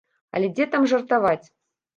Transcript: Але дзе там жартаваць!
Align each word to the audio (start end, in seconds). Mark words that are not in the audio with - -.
Але 0.37 0.49
дзе 0.55 0.67
там 0.71 0.89
жартаваць! 0.95 1.43